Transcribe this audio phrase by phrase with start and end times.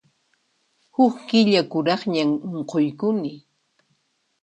[0.95, 3.33] Huk killa kuraqñam unquykuni.